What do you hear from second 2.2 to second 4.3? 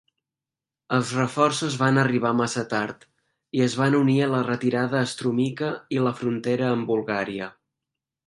massa tard i es van unir a